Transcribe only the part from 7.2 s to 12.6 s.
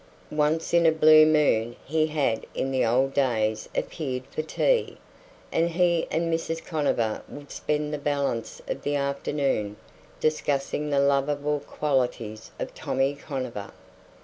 would spend the balance of the afternoon discussing the lovable qualities